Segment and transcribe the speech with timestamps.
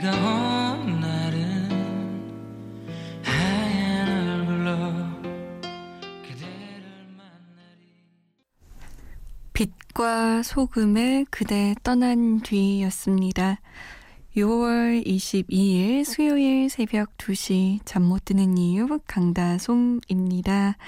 [0.00, 1.68] 비가 온 날은
[3.22, 4.74] 하얀 얼굴로
[6.22, 7.84] 그대를 만나리
[9.52, 13.60] 빛과 소금의 그대 떠난 뒤였습니다.
[14.38, 20.78] 6월 22일 수요일 새벽 2시 잠 못 드는 이유 강다솜입니다.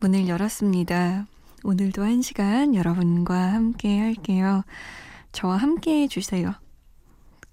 [0.00, 1.26] 문을 열었습니다.
[1.64, 4.64] 오늘도 한 시간 여러분과 함께 할게요.
[5.32, 6.54] 저와 함께 해주세요.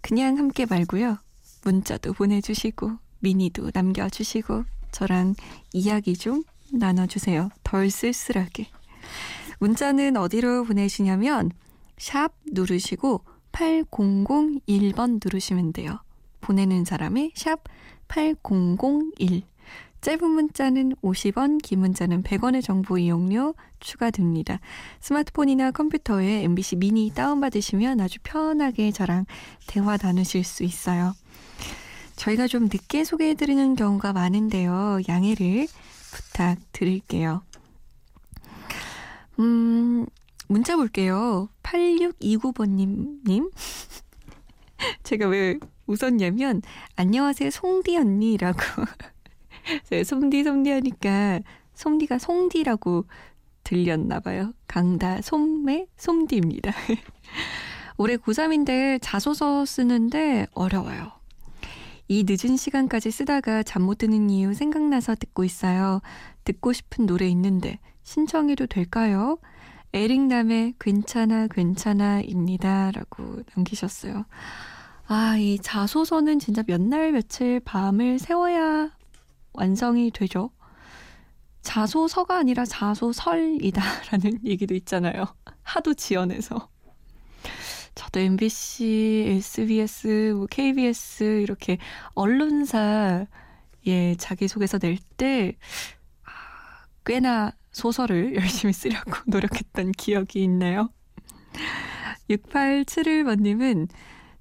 [0.01, 1.17] 그냥 함께 말고요.
[1.63, 5.35] 문자도 보내주시고 미니도 남겨주시고 저랑
[5.73, 7.49] 이야기 좀 나눠주세요.
[7.63, 8.67] 덜 쓸쓸하게.
[9.59, 11.51] 문자는 어디로 보내시냐면
[11.97, 15.99] 샵 누르시고 8001번 누르시면 돼요.
[16.41, 17.63] 보내는 사람의 샵
[18.07, 19.43] 8001.
[20.01, 24.59] 짧은 문자는 50원, 긴 문자는 100원의 정보 이용료 추가됩니다.
[24.99, 29.25] 스마트폰이나 컴퓨터에 MBC 미니 다운받으시면 아주 편하게 저랑
[29.67, 31.13] 대화 나누실 수 있어요.
[32.15, 34.99] 저희가 좀 늦게 소개해드리는 경우가 많은데요.
[35.07, 35.67] 양해를
[36.11, 37.43] 부탁드릴게요.
[39.39, 40.05] 음,
[40.47, 41.49] 문자 볼게요.
[41.63, 43.49] 8629번님, 님.
[45.03, 46.61] 제가 왜 웃었냐면,
[46.95, 48.59] 안녕하세요, 송디 언니라고.
[49.89, 51.39] 제가 송디, 송디 하니까,
[51.73, 53.05] 송디가 송디라고
[53.63, 54.53] 들렸나 봐요.
[54.67, 56.71] 강다, 솜의 솜디입니다.
[57.97, 61.11] 올해 고3인데 자소서 쓰는데 어려워요.
[62.07, 66.01] 이 늦은 시간까지 쓰다가 잠 못 드는 이유 생각나서 듣고 있어요.
[66.45, 69.37] 듣고 싶은 노래 있는데 신청해도 될까요?
[69.93, 72.91] 에릭남의 괜찮아 괜찮아입니다.
[72.91, 74.25] 라고 남기셨어요.
[75.07, 78.91] 아, 이 자소서는 진짜 몇 날 며칠 밤을 새워야
[79.57, 80.51] 완성이 되죠.
[81.61, 85.25] 자소서가 아니라 자소설이다라는 얘기도 있잖아요.
[85.63, 86.69] 하도 지어내서.
[87.95, 91.79] 저도 MBC, SBS, 뭐 KBS 이렇게
[92.13, 93.25] 언론사에
[94.17, 95.57] 자기소개서 낼때
[96.23, 100.89] 아, 꽤나 소설을 열심히 쓰려고 노력했던 기억이 있네요.
[102.29, 103.89] 6871번님은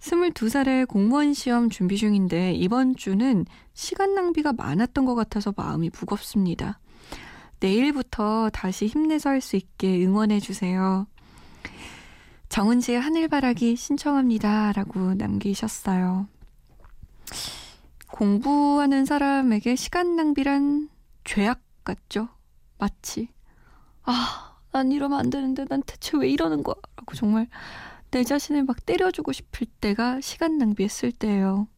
[0.07, 3.45] 22살에 공무원 시험 준비 중인데 이번 주는
[3.75, 6.79] 시간 낭비가 많았던 것 같아서 마음이 무겁습니다.
[7.59, 11.09] 내일부터 다시 힘내서 할 수 있게 응원해 주세요.
[12.49, 14.73] 정은지의 하늘바라기 신청합니다.
[14.73, 16.29] 라고 남기셨어요.
[18.09, 20.89] 공부하는 사람에게 시간 낭비란
[21.25, 22.29] 죄악 같죠?
[22.79, 23.29] 마치.
[24.05, 26.77] 아, 난 이러면 안 되는데 난 대체 왜 이러는 거야?
[26.97, 27.49] 라고 정말
[28.17, 31.69] 내 자신을 막 때려주고 싶을 때가 시간 낭비했을 때예요.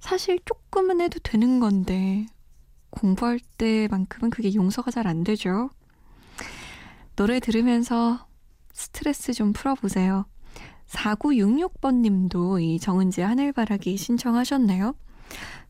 [0.00, 2.26] 사실 조금은 해도 되는 건데
[2.90, 5.70] 공부할 때만큼은 그게 용서가 잘 안 되죠.
[7.14, 8.26] 노래 들으면서
[8.72, 10.26] 스트레스 좀 풀어보세요.
[10.88, 14.96] 4966번 님도 이 정은지의 하늘바라기 신청하셨네요.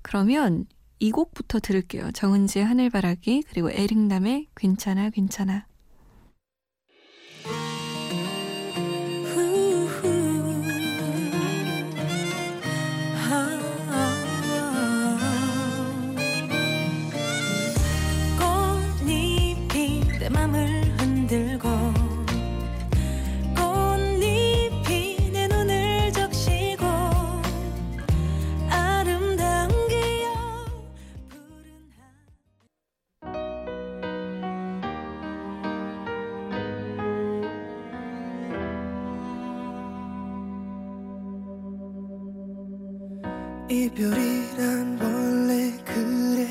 [0.00, 0.64] 그러면
[1.00, 2.12] 이 곡부터 들을게요.
[2.12, 5.66] 정은지의 하늘바라기 그리고 에릭남의 괜찮아 괜찮아.
[43.70, 46.48] 이별이란 원래 그래.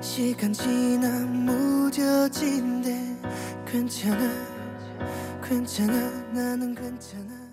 [0.00, 3.20] 시간 지나 무뎌진대.
[3.66, 4.18] 괜찮아
[5.42, 5.92] 괜찮아
[6.32, 7.44] 나는 괜찮아.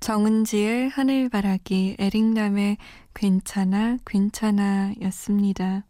[0.00, 2.76] 정은지의 하늘바라기, 에릭남의
[3.14, 5.86] 괜찮아, 괜찮아 였습니다.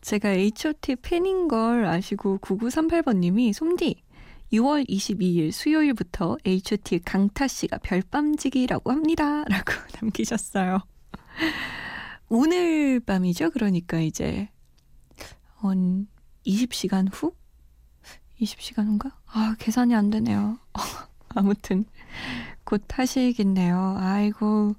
[0.00, 4.02] 제가 H.O.T 팬인 걸 아시고 9938번님이 솜디
[4.52, 9.44] 6월 22일 수요일부터 H.O.T 강타 씨가 별밤지기라고 합니다.
[9.48, 10.80] 라고 남기셨어요.
[12.28, 13.50] 오늘 밤이죠.
[13.50, 14.48] 그러니까 이제
[15.56, 16.06] 한
[16.46, 17.34] 20시간 후?
[18.40, 19.12] 20시간인가?
[19.26, 20.58] 아, 계산이 안 되네요.
[21.30, 21.84] 아무튼,
[22.64, 23.96] 곧 하시겠네요.
[23.98, 24.74] 아이고,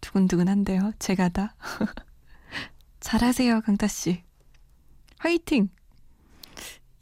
[0.00, 0.92] 두근두근한데요.
[0.98, 1.54] 제가 다.
[3.00, 4.22] 잘하세요, 강타 씨.
[5.18, 5.68] 화이팅!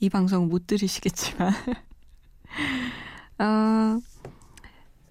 [0.03, 1.53] 이 방송 못 들으시겠지만.
[3.39, 4.01] 어,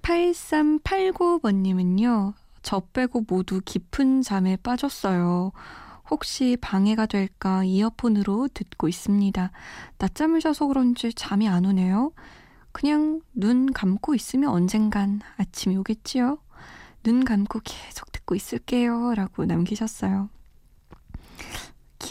[0.01, 5.53] 8389번님은요, 저 빼고 모두 깊은 잠에 빠졌어요.
[6.09, 9.51] 혹시 방해가 될까 이어폰으로 듣고 있습니다.
[9.97, 12.11] 낮잠을 자서 그런지 잠이 안 오네요.
[12.73, 16.38] 그냥 눈 감고 있으면 언젠간 아침이 오겠지요.
[17.03, 19.13] 눈 감고 계속 듣고 있을게요.
[19.15, 20.29] 라고 남기셨어요.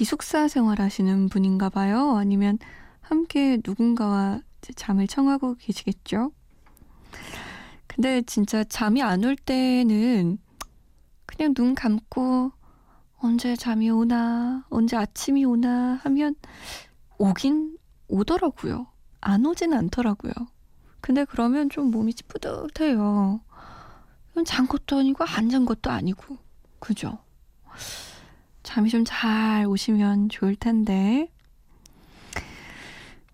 [0.04, 2.16] 기숙사 생활하시는 분인가 봐요.
[2.16, 2.58] 아니면
[3.02, 4.40] 함께 누군가와
[4.74, 6.32] 잠을 청하고 계시겠죠?
[7.86, 10.38] 근데 진짜 잠이 안 올 때는
[11.26, 12.50] 그냥 눈 감고
[13.18, 16.34] 언제 잠이 오나, 언제 아침이 오나 하면
[17.18, 17.76] 오긴
[18.08, 18.86] 오더라고요.
[19.20, 20.32] 안 오진 않더라고요.
[21.02, 23.42] 근데 그러면 좀 몸이 찌뿌듯해요.
[24.46, 26.38] 잔 것도 아니고 안 잔 것도 아니고.
[26.78, 27.18] 그죠?
[28.62, 31.28] 잠이 좀 잘 오시면 좋을 텐데.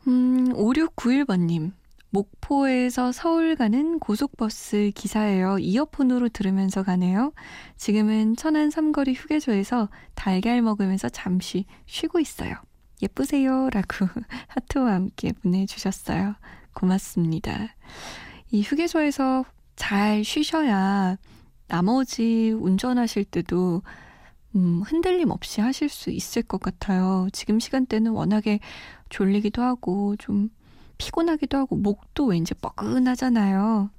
[0.07, 1.73] 음, 5691번님.
[2.11, 5.59] 목포에서 서울 가는 고속버스 기사예요.
[5.59, 7.33] 이어폰으로 들으면서 가네요.
[7.77, 12.55] 지금은 천안 삼거리 휴게소에서 달걀 먹으면서 잠시 쉬고 있어요.
[13.03, 13.69] 예쁘세요.
[13.71, 14.07] 라고
[14.49, 16.37] 하트와 함께 보내주셨어요.
[16.73, 17.75] 고맙습니다.
[18.51, 19.45] 이 휴게소에서
[19.75, 21.19] 잘 쉬셔야
[21.69, 23.83] 나머지 운전하실 때도
[24.57, 27.29] 음, 흔들림 없이 하실 수 있을 것 같아요.
[27.33, 28.61] 지금 시간대는 워낙에
[29.11, 30.49] 졸리기도 하고 좀
[30.97, 33.91] 피곤하기도 하고 목도 왠지 뻐근하잖아요.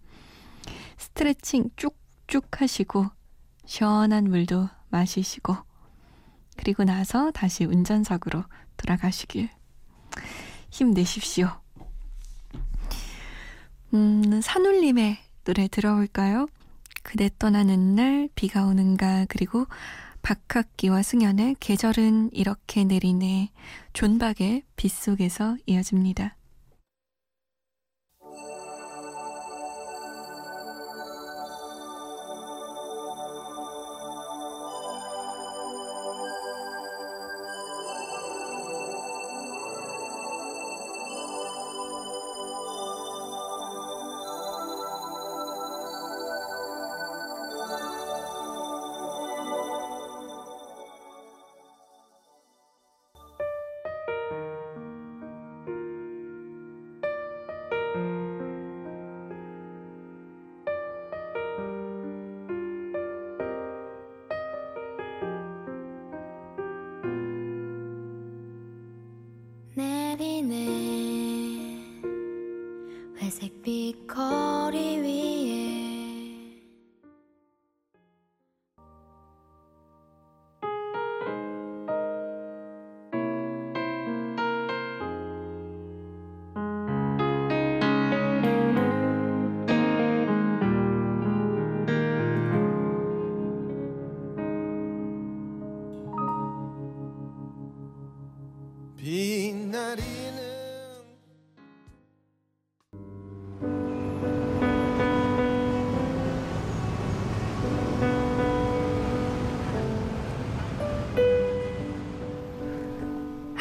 [0.97, 3.05] 스트레칭 쭉쭉 하시고
[3.65, 5.55] 시원한 물도 마시시고
[6.57, 8.43] 그리고 나서 다시 운전석으로
[8.77, 9.49] 돌아가시길
[10.71, 11.49] 힘내십시오.
[13.93, 16.47] 음, 산울림의 노래 들어볼까요?
[17.03, 19.67] 그대 떠나는 날 비가 오는가 그리고
[20.27, 23.49] 박학기와 승연의 계절은 이렇게 내리네
[23.93, 26.35] 존박의 빗속에서 이어집니다.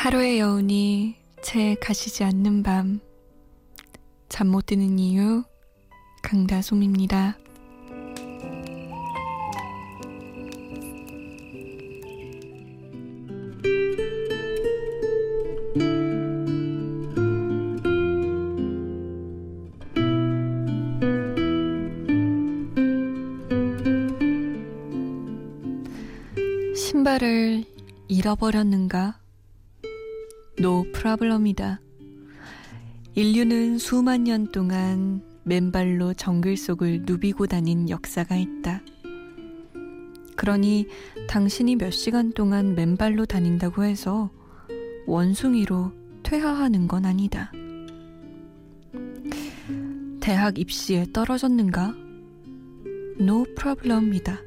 [0.07, 3.01] 하루의 여운이 채 가시지 않는 밤.
[4.29, 5.43] 잠 못 드는 이유,
[6.23, 7.37] 강다솜입니다.
[26.77, 27.65] 신발을
[28.07, 29.26] 잃어버렸는가?
[30.67, 31.81] 노 프라블럼이다.
[33.15, 38.83] 인류는 수만 년 동안 맨발로 정글 속을 누비고 다닌 역사가 있다.
[40.35, 40.89] 그러니
[41.29, 44.29] 당신이 몇 시간 동안 맨발로 다닌다고 해서
[45.07, 45.93] 원숭이로
[46.25, 47.53] 퇴화하는 건 아니다.
[50.19, 51.95] 대학 입시에 떨어졌는가?
[53.19, 54.41] no problem이다.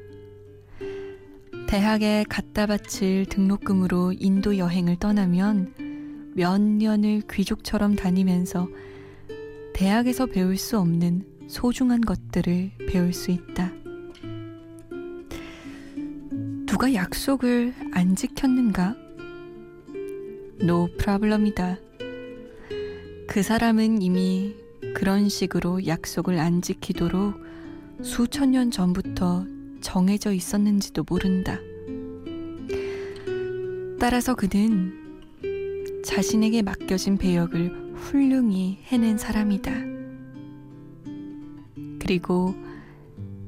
[1.66, 5.79] 대학에 갖다 바칠 등록금으로 인도 여행을 떠나면
[6.34, 8.68] 몇 년을 귀족처럼 다니면서
[9.74, 13.72] 대학에서 배울 수 없는 소중한 것들을 배울 수 있다.
[16.66, 18.94] 누가 약속을 안 지켰는가?
[20.62, 21.78] no problem이다.
[23.26, 24.54] 그 사람은 이미
[24.94, 27.34] 그런 식으로 약속을 안 지키도록
[28.02, 29.46] 수천 년 전부터
[29.80, 31.58] 정해져 있었는지도 모른다.
[33.98, 35.09] 따라서 그는
[36.10, 39.72] 자신에게 맡겨진 배역을 훌륭히 해낸 사람이다.
[42.00, 42.52] 그리고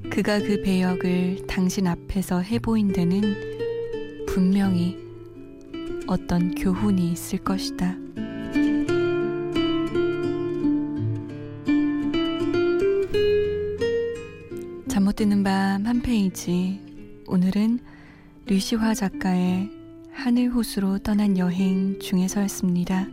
[0.08, 4.96] 그가 그 배역을 당신 앞에서 해보인 데는 분명히
[6.06, 7.96] 어떤 교훈이 있을 것이다.
[14.88, 16.80] 잠못 드는 밤 한 페이지.
[17.26, 17.80] 오늘은
[18.46, 19.81] 류시화 작가의
[20.14, 23.08] 하늘 호수로 떠난 여행 중에서였습니다.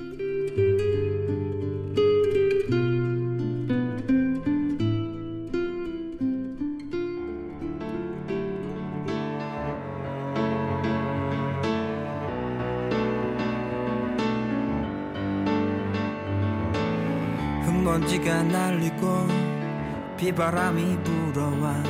[17.63, 19.27] 흙먼지가 날리고
[20.17, 21.83] 비바람이 불어와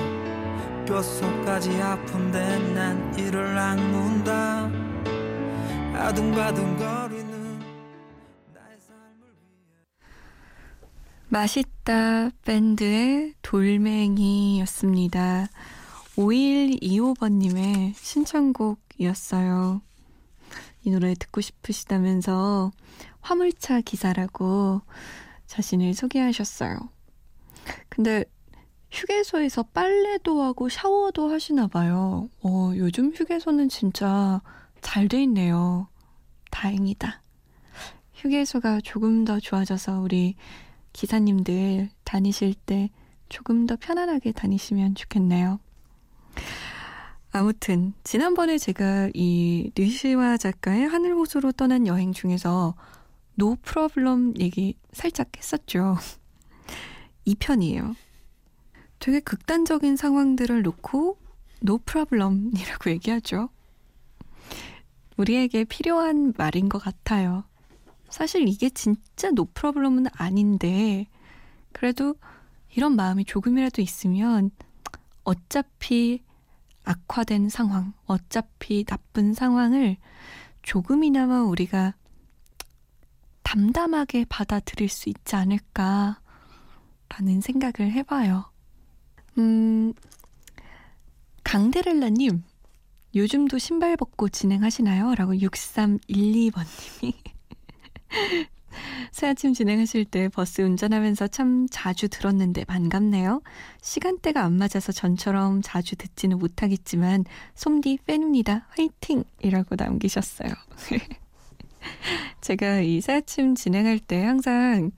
[0.86, 4.79] 뼛속까지 아픈데 난 이를 악문다
[11.30, 15.48] 맛있다 밴드의 돌멩이였습니다.
[16.16, 19.82] 5125번님의 신청곡이었어요.
[20.84, 22.72] 이 노래 듣고 싶으시다면서
[23.22, 24.82] 화물차 기사라고
[25.46, 26.78] 자신을 소개하셨어요.
[27.90, 28.26] 근데
[28.92, 32.30] 휴게소에서 빨래도 하고 샤워도 하시나 봐요.
[32.42, 34.42] 어, 요즘 휴게소는 진짜
[34.82, 35.88] 잘 돼 있네요.
[36.52, 37.22] 다행이다.
[38.16, 40.36] 휴게소가 조금 더 좋아져서 우리
[40.94, 42.90] 기사님들 다니실 때
[43.30, 45.60] 조금 더 편안하게 다니시면 좋겠네요.
[47.32, 52.76] 아무튼 지난번에 제가 이 류시화 작가의 하늘호수로 떠난 여행 중에서
[53.36, 55.98] no problem 얘기 살짝 했었죠.
[57.28, 57.96] 2편이에요.
[58.98, 61.18] 되게 극단적인 상황들을 놓고
[61.62, 63.50] no problem이라고 얘기하죠.
[65.20, 67.44] 우리에게 필요한 말인 것 같아요.
[68.10, 71.08] 사실 이게 진짜 no problem은 아닌데
[71.74, 72.16] 그래도
[72.74, 74.50] 이런 마음이 조금이라도 있으면
[75.26, 76.24] 어차피
[76.86, 79.98] 악화된 상황, 어차피 나쁜 상황을
[80.62, 81.96] 조금이나마 우리가
[83.44, 86.16] 담담하게 받아들일 수 있지 않을까라는
[87.42, 88.50] 생각을 해봐요.
[89.38, 89.94] 음,
[91.44, 92.44] 강데렐라님,
[93.16, 95.16] 요즘도 신발 벗고 진행하시나요?
[95.16, 97.14] 라고 6312번님이.
[99.12, 103.42] 새 아침 진행하실 때 버스 운전하면서 참 자주 들었는데 반갑네요.
[103.82, 107.26] 시간대가 안 맞아서 전처럼 자주 듣지는 못하겠지만
[107.56, 108.68] 솜디 팬입니다.
[108.70, 109.24] 화이팅!
[109.42, 110.50] 이라고 남기셨어요.
[112.42, 114.92] 제가 이 새 아침 진행할 때 항상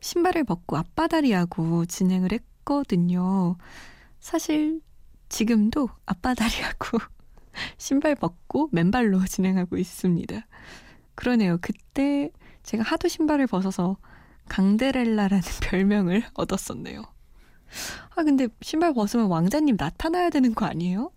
[0.00, 3.56] 신발을 벗고 앞바다리하고 진행을 했거든요.
[4.20, 4.80] 사실
[5.28, 6.98] 지금도 앞바다리하고
[7.76, 10.46] 신발 벗고 맨발로 진행하고 있습니다.
[11.14, 11.58] 그러네요.
[11.60, 12.30] 그때
[12.62, 13.96] 제가 하도 신발을 벗어서
[14.48, 17.02] 강데렐라라는 별명을 얻었었네요.
[18.14, 21.10] 아, 근데 신발 벗으면 왕자님 나타나야 되는 거 아니에요?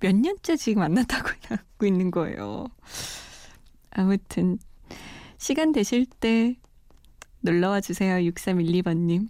[0.00, 1.30] 몇 년째 지금 안 나타나고
[1.86, 2.66] 있는 거예요.
[3.90, 4.58] 아무튼,
[5.38, 6.56] 시간 되실 때
[7.40, 8.16] 놀러와 주세요.
[8.16, 9.28] 6312번님.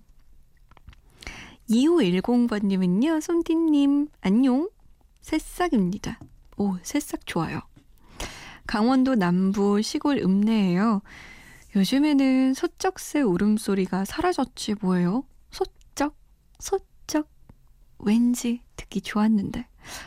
[1.71, 4.69] 2510번님은요, 손디님, 안녕.
[5.21, 6.19] 새싹입니다.
[6.57, 7.61] 오, 새싹 좋아요.
[8.67, 11.03] 강원도 남부 시골 읍내예요.
[11.77, 15.25] 요즘에는 소쩍새 울음소리가 사라졌지 뭐예요?
[15.51, 16.17] 소쩍,
[16.59, 17.29] 소쩍.
[17.99, 19.67] 왠지 듣기 좋았는데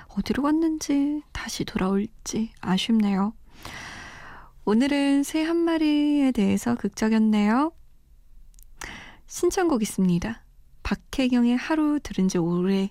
[0.09, 3.33] 어디로 갔는지 다시 돌아올지 아쉽네요.
[4.65, 7.71] 오늘은 새 한 마리에 대해서 극적이었네요.
[9.27, 10.43] 신청곡 있습니다.
[10.83, 12.89] 박혜경의 하루 들은 지 오래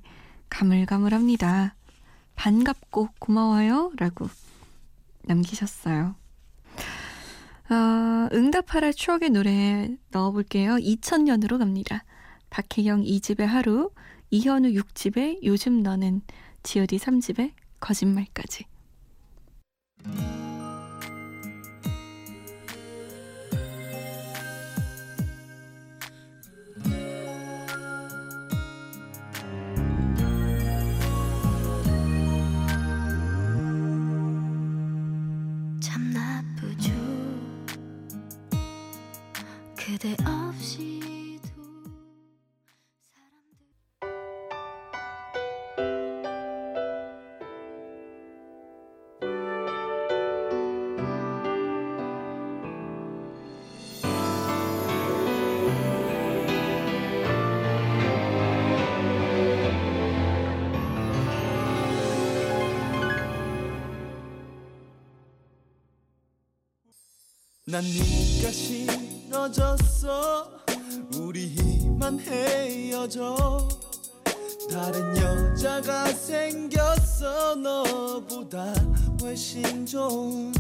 [0.49, 1.75] 가물가물합니다.
[2.38, 3.90] 반갑고 고마워요.
[3.97, 4.28] 라고
[5.25, 6.14] 남기셨어요.
[7.71, 10.76] 어, 응답하라 추억의 노래 넣어볼게요.
[10.76, 12.04] 2000년으로 갑니다.
[12.49, 13.90] 박혜경 2집의 하루,
[14.30, 16.23] 이현우 6집의 요즘 너는,
[16.62, 18.64] 지오디 3집의 거짓말까지.
[35.99, 36.93] 참 나쁘죠.
[39.76, 41.18] 그대 없이
[67.78, 70.50] 난 네가 싫어졌어.
[71.14, 73.68] 우리만 헤어져.
[74.68, 77.54] 다른 여자가 생겼어.
[77.54, 78.75] 너보다
[79.23, 80.52] 훨씬 좋은.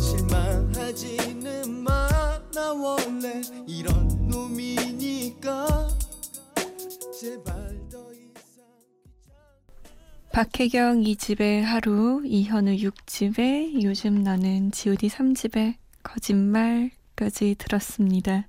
[0.00, 2.08] 실망하지는 마.
[2.54, 5.88] 나 원래 이런 놈이니까.
[7.20, 7.83] 제발
[10.34, 18.48] 박혜경 2집의 하루, 이현우 6집의 요즘 나는 GOD 3집의 거짓말까지 들었습니다.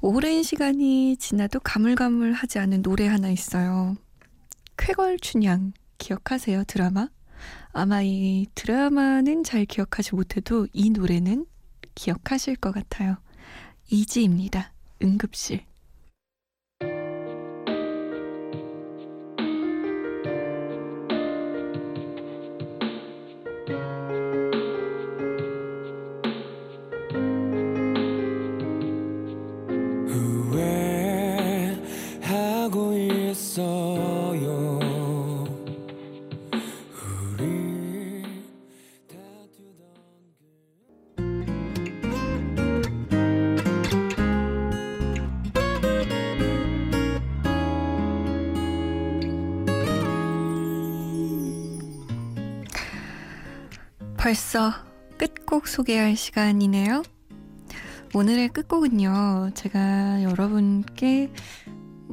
[0.00, 3.94] 오랜 시간이 지나도 가물가물하지 않은 노래 하나 있어요.
[4.76, 7.06] 쾌걸춘향 기억하세요 드라마?
[7.70, 11.46] 아마 이 드라마는 잘 기억하지 못해도 이 노래는
[11.94, 13.18] 기억하실 것 같아요.
[13.88, 14.72] 이지입니다.
[15.00, 15.64] 응급실.
[54.32, 54.72] 벌써
[55.18, 57.02] 끝곡 소개할 시간이네요.
[58.14, 61.30] 오늘의 끝곡은요, 제가 여러분께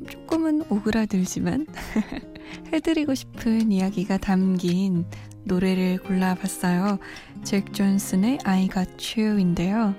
[0.05, 1.65] 조금은 오그라들지만
[2.73, 5.05] 해드리고 싶은 이야기가 담긴
[5.45, 6.99] 노래를 골라봤어요.
[7.45, 9.95] 잭 존슨의 I Got You인데요.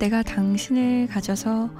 [0.00, 1.70] 내가 당신을 가져서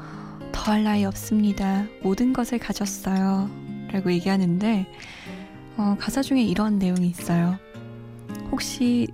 [0.52, 1.84] 더할 나위 없습니다.
[2.04, 3.50] 모든 것을 가졌어요.
[3.90, 4.86] 라고 얘기하는데,
[5.78, 7.58] 어, 가사 중에 이런 내용이 있어요.
[8.52, 9.08] 혹시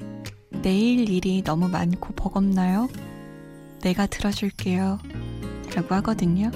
[0.63, 2.89] 내일 일이 너무 많고 버겁나요?
[3.83, 4.99] 내가 들어줄게요.
[5.75, 6.51] 라고 하거든요.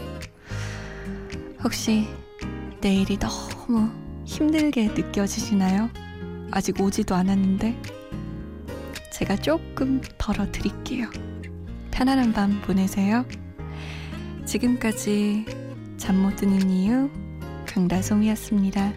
[1.63, 2.09] 혹시
[2.81, 3.91] 내일이 너무
[4.25, 5.89] 힘들게 느껴지시나요?
[6.51, 7.81] 아직 오지도 않았는데
[9.13, 11.09] 제가 조금 덜어드릴게요.
[11.91, 13.25] 편안한 밤 보내세요.
[14.45, 15.47] 지금까지
[15.97, 17.09] 잠 못 드는 이유
[17.67, 18.93] 강다솜이었습니다.